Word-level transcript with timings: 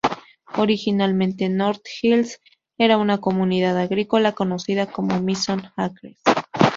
Originalmente 0.55 1.47
North 1.47 1.83
Hills 2.01 2.39
era 2.79 2.97
una 2.97 3.19
comunidad 3.19 3.77
agrícola 3.77 4.31
conocida 4.31 4.87
como 4.91 5.19
Mission 5.21 5.61
Acres. 5.77 6.17